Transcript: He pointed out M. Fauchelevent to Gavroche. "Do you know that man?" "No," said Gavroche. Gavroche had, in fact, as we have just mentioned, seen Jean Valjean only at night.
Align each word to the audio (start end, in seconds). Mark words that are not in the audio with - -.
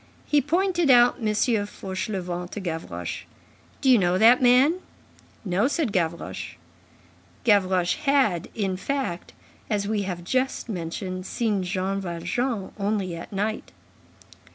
He 0.25 0.41
pointed 0.41 0.89
out 0.89 1.19
M. 1.19 1.27
Fauchelevent 1.27 2.49
to 2.53 2.59
Gavroche. 2.59 3.25
"Do 3.81 3.89
you 3.91 3.99
know 3.99 4.17
that 4.17 4.41
man?" 4.41 4.79
"No," 5.45 5.67
said 5.67 5.91
Gavroche. 5.93 6.55
Gavroche 7.43 7.97
had, 7.97 8.47
in 8.55 8.77
fact, 8.77 9.33
as 9.69 9.87
we 9.87 10.01
have 10.01 10.23
just 10.23 10.67
mentioned, 10.69 11.27
seen 11.27 11.61
Jean 11.61 12.01
Valjean 12.01 12.71
only 12.79 13.15
at 13.15 13.31
night. 13.31 13.73